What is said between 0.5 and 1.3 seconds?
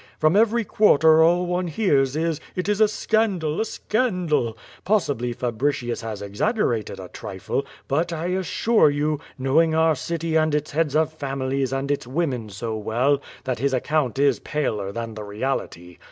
quarter